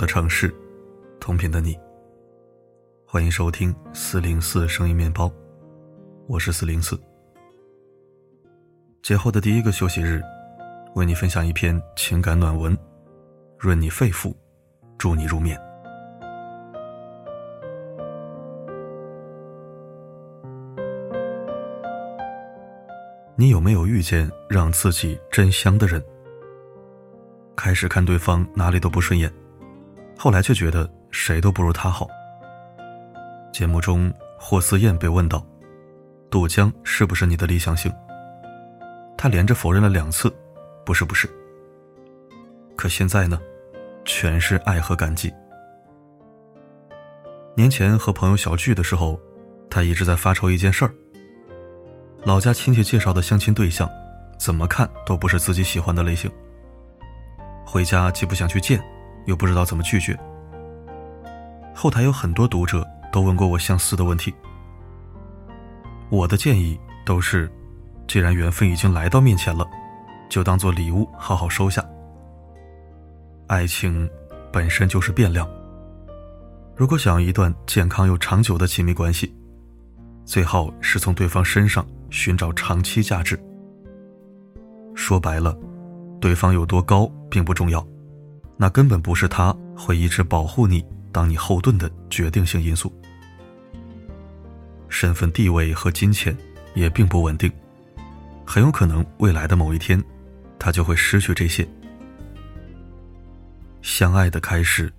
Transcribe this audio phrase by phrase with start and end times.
[0.00, 0.50] 的城市，
[1.20, 1.78] 同频的你。
[3.06, 5.30] 欢迎收听四零四声音面包，
[6.26, 6.98] 我是四零四。
[9.02, 10.22] 节后的第一个休息日，
[10.94, 12.74] 为你分享一篇情感暖文，
[13.58, 14.34] 润你肺腑，
[14.96, 15.60] 助你入眠。
[23.36, 26.02] 你有没有遇见让自己真香的人？
[27.54, 29.30] 开始看对方哪里都不顺眼，
[30.22, 32.06] 后来却觉得谁都不如他好。
[33.50, 35.42] 节目中，霍思燕被问到
[36.28, 37.90] ：“杜江是不是你的理想型？”
[39.16, 40.30] 他连着否认了两次
[40.84, 41.26] ：“不是，不是。”
[42.76, 43.40] 可现在呢，
[44.04, 45.32] 全是爱和感激。
[47.56, 49.18] 年前和朋友小聚的时候，
[49.70, 50.92] 他一直在发愁一件事儿。
[52.24, 53.88] 老家亲戚介绍的相亲对象，
[54.38, 56.30] 怎么看都不是自己喜欢的类型。
[57.64, 58.78] 回家既不想去见，
[59.26, 60.18] 又不知道怎么拒绝。
[61.74, 64.34] 后台有很多读者都问过我相似的问题，
[66.10, 67.50] 我的建议都是：
[68.06, 69.66] 既然缘分已经来到面前了，
[70.28, 71.84] 就当做礼物好好收下。
[73.46, 74.08] 爱情
[74.52, 75.48] 本身就是变量，
[76.76, 79.34] 如果想要一段健康又长久的亲密关系，
[80.24, 81.86] 最好是从对方身上。
[82.12, 83.38] 寻找长期价值。
[84.96, 85.56] 说白了，
[86.20, 87.86] 对方有多高并不重要，
[88.60, 92.92] 那根本不是他会一直保护你、当你后盾的决定性因素。
[94.90, 96.36] 身份地位和金钱
[96.74, 97.50] 也并不稳定，
[98.44, 100.04] 很有可能未来的某一天，
[100.58, 101.66] 他就会失去这些。
[103.80, 104.92] 相爱的开始，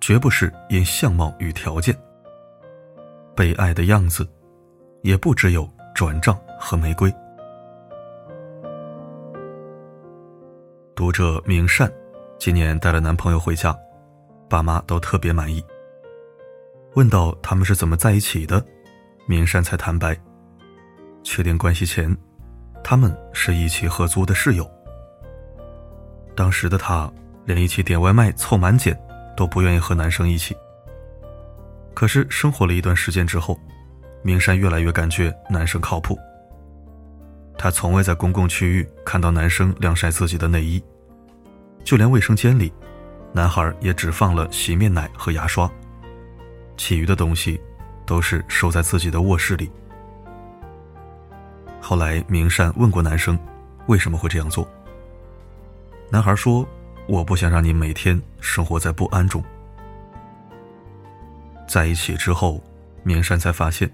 [0.00, 1.92] 绝不是因相貌与条件，
[3.34, 4.24] 被爱的样子，
[5.02, 5.68] 也不只有。
[5.94, 7.12] 转账和玫瑰。
[10.94, 11.92] 读者明善
[12.44, 13.72] 今年带了男朋友回家，
[14.50, 15.64] 爸妈都特别满意。
[16.94, 18.60] 问到他们是怎么在一起的，
[19.28, 20.18] 明山才坦白，
[21.22, 22.12] 确定关系前，
[22.82, 24.68] 他们是一起合租的室友。
[26.34, 27.08] 当时的他
[27.44, 29.00] 连一起点外卖凑满减
[29.36, 30.52] 都不愿意和男生一起。
[31.94, 33.56] 可是生活了一段时间之后。
[34.24, 36.18] 明山越来越感觉男生靠谱。
[37.56, 40.82] 他从未在公共区域看到男生晾晒自己的内衣，
[41.84, 42.72] 就连卫生间里，
[43.32, 45.70] 男孩也只放了洗面奶和牙刷，
[46.76, 47.60] 其余的东西
[48.06, 49.70] 都是收在自己的卧室里。
[51.80, 53.38] 后来明善问过男生，
[53.86, 54.66] 为什么会这样做？
[56.10, 56.66] 男孩说
[57.08, 59.42] ：“我不想让你每天生活在不安中。”
[61.66, 62.62] 在一起之后，
[63.02, 63.90] 明善才发现。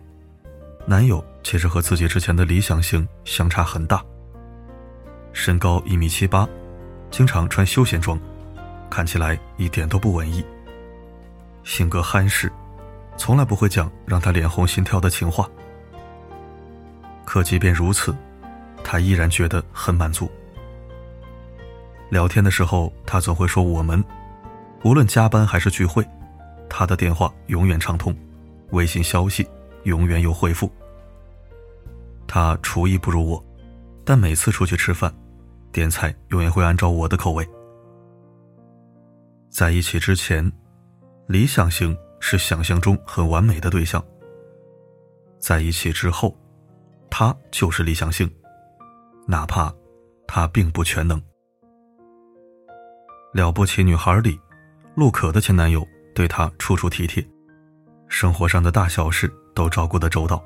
[0.84, 4.02] 男友其实和自己之前的理想型相差很大。
[5.32, 6.48] 身高一米七八，
[7.10, 8.18] 经常穿休闲装，
[8.88, 10.44] 看起来一点都不文艺。
[11.64, 12.50] 性格憨实，
[13.16, 15.48] 从来不会讲让他脸红心跳的情话。
[17.24, 18.14] 可即便如此，
[18.82, 20.30] 他依然觉得很满足。
[22.10, 24.02] 聊天的时候，他总会说“我们”，
[24.84, 26.06] 无论加班还是聚会，
[26.68, 28.16] 他的电话永远畅通，
[28.70, 29.46] 微信消息。
[29.84, 30.70] 永远有回复。
[32.26, 33.42] 他厨艺不如我，
[34.04, 35.10] 但每次出去吃饭，
[35.72, 37.48] 点菜永远会按照我的口味。
[39.50, 40.50] 在一起之前，
[41.26, 44.04] 理想型是想象中很完美的对象。
[45.38, 46.36] 在一起之后，
[47.10, 48.30] 他就是理想型，
[49.26, 49.72] 哪怕
[50.26, 51.20] 他并不全能。
[53.32, 54.40] 了不起女孩里，
[54.94, 57.24] 陆可的前男友对她处处体贴，
[58.08, 59.32] 生活上的大小事。
[59.58, 60.40] 都照顾得周到。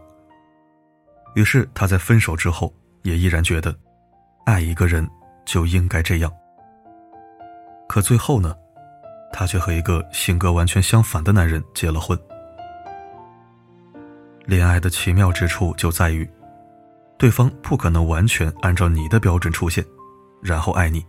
[1.34, 3.78] 于是他在分手之后，也依然觉得，
[4.44, 5.08] 爱一个人
[5.44, 6.32] 就应该这样。
[7.88, 8.56] 可最后呢，
[9.32, 12.18] 他却和一个性格完全相反的男人结了婚。
[14.44, 16.28] 恋爱的奇妙之处就在于，
[17.16, 19.84] 对方不可能完全按照你的标准出现，
[20.42, 21.04] 然后爱你。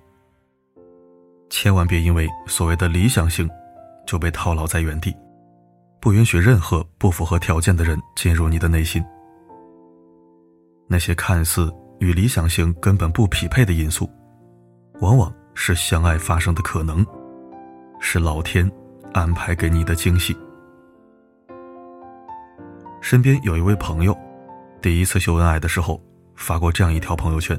[1.50, 3.50] 千万别因为所谓的理想性，
[4.06, 5.16] 就被套牢在原地。
[6.00, 9.02] 不允许任何不符合条件的人进入你的内心。
[10.86, 14.10] 那些看似与理想型根本不匹配的因素，
[15.00, 17.06] 往往是相爱发生的可能，
[18.02, 18.70] 是老天
[19.14, 20.36] 安排给你的惊喜。
[23.00, 24.14] 身边有一位朋友，
[24.82, 26.04] 第一次秀恩爱的时候，
[26.36, 27.58] 发过这样一条朋友圈：“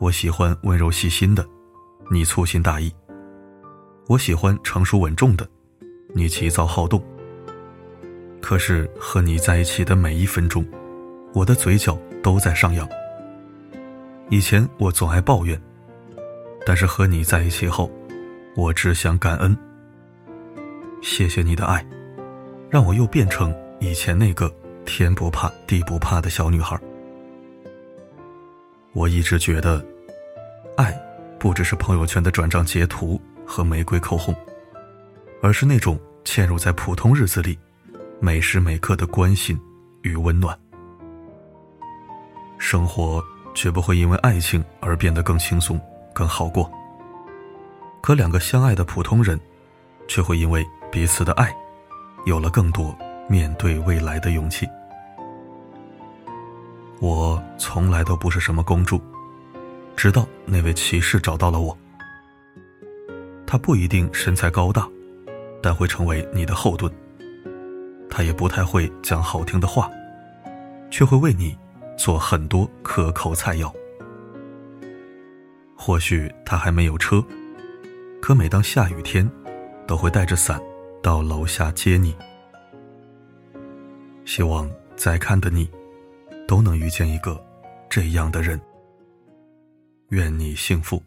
[0.00, 1.46] 我喜欢温柔细心的，
[2.10, 2.90] 你粗心大意；
[4.08, 5.46] 我喜欢成熟稳重的。”
[6.14, 7.02] 你急躁好动，
[8.40, 10.62] 可是和你在一起的每一分钟，
[11.32, 12.88] 我的嘴角都在上扬。
[14.28, 15.60] 以前我总爱抱怨，
[16.64, 17.90] 但是和你在一起后，
[18.56, 19.56] 我只想感恩。
[21.02, 21.84] 谢谢你的爱，
[22.70, 24.52] 让我又变成以前那个
[24.84, 26.78] 天不怕地不怕的小女孩。
[28.92, 29.84] 我一直觉得，
[30.76, 30.94] 爱
[31.38, 34.34] 不只是朋友圈的转账截图和玫瑰口红，
[35.42, 37.58] 而是那种嵌入在普通日子里，
[38.20, 39.58] 每时每刻的关心
[40.02, 40.56] 与温暖。
[42.62, 43.20] 生活
[43.54, 45.78] 绝不会因为爱情而变得更轻松、
[46.12, 46.70] 更好过。
[48.00, 49.38] 可两个相爱的普通人，
[50.06, 51.52] 却会因为彼此的爱，
[52.24, 52.96] 有了更多
[53.28, 54.64] 面对未来的勇气。
[57.00, 59.02] 我从来都不是什么公主，
[59.96, 61.76] 直到那位骑士找到了我。
[63.44, 64.88] 他不一定身材高大，
[65.60, 66.90] 但会成为你的后盾。
[68.08, 69.90] 他也不太会讲好听的话，
[70.92, 71.58] 却会为你。
[72.02, 73.72] 做很多可口菜肴。
[75.76, 77.24] 或许他还没有车，
[78.20, 79.30] 可每当下雨天，
[79.86, 80.60] 都会带着伞
[81.00, 82.12] 到楼下接你。
[84.24, 85.70] 希望在看的你，
[86.48, 87.40] 都能遇见一个
[87.88, 88.60] 这样的人。
[90.08, 91.00] 愿你幸福。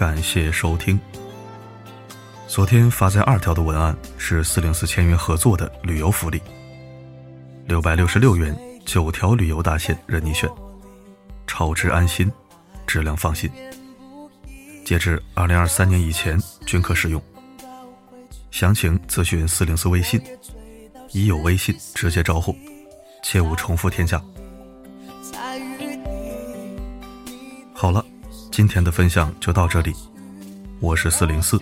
[0.00, 0.98] 感谢收听。
[2.48, 6.40] 昨天发在二条的文案是四零四签约合作的旅游福利，
[7.66, 10.48] 六百六十六元九条旅游大线任你选，
[11.46, 12.32] 超值安心，
[12.86, 13.50] 质量放心。
[14.86, 17.22] 截至二零二三年以前均可使用。
[18.50, 20.18] 详情咨询四零四微信，
[21.10, 22.56] 已有微信直接招呼，
[23.22, 24.18] 切勿重复添加。
[27.74, 28.02] 好了。
[28.60, 29.94] 今天的分享就到这里，
[30.80, 31.58] 我是四零四，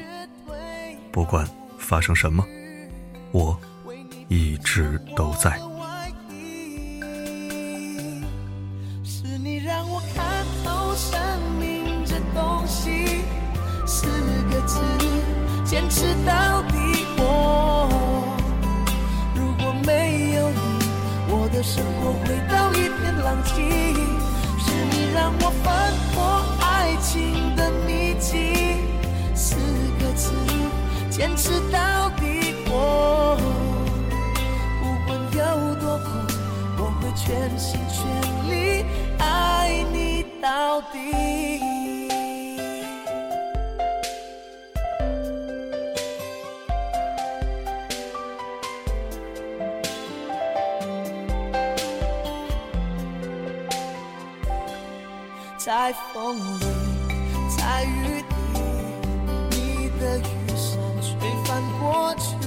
[1.12, 1.48] 不管
[1.78, 2.44] 发生什么，
[3.30, 3.56] 我
[4.26, 5.56] 一直都在。
[9.04, 11.20] 是你让我看透生
[11.60, 13.20] 命这东西，
[13.86, 14.08] 四
[14.50, 14.80] 个字，
[15.64, 16.74] 坚持到底。
[17.16, 17.88] 我
[19.36, 20.58] 如果没有你，
[21.28, 23.54] 我的生活回到一片狼藉。
[24.60, 25.50] 是你让我
[31.18, 32.54] 坚持到底。
[32.70, 33.36] 我
[34.80, 36.06] 不管有多苦，
[36.78, 37.98] 我会全心全
[38.48, 38.84] 力
[39.18, 40.96] 爱你到底。
[55.58, 56.64] 在风里。
[57.56, 58.54] 在雨里，
[59.50, 60.22] 你的雨
[60.54, 60.77] 伞
[61.88, 62.37] watch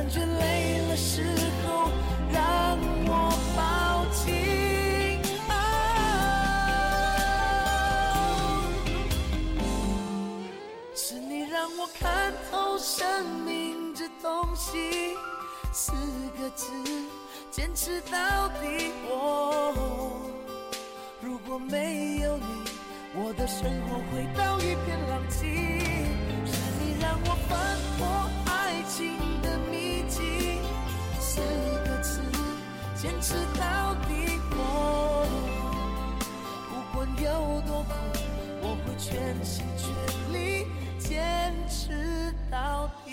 [0.00, 1.22] 感觉累了时
[1.62, 1.90] 候
[2.32, 5.20] 让我抱紧。
[10.94, 14.78] 是你让我看透生命这东西，
[15.70, 15.92] 四
[16.38, 16.64] 个字，
[17.50, 18.92] 坚持到底。
[19.06, 19.74] 我
[21.20, 22.44] 如果没有你，
[23.16, 25.44] 我的生活会到一片狼藉。
[26.46, 27.69] 是你让我放
[33.00, 34.38] 坚持到底。
[34.58, 35.24] 我
[36.68, 37.90] 不管有多苦，
[38.60, 39.88] 我会全心全
[40.34, 40.66] 力
[40.98, 43.09] 坚持到底。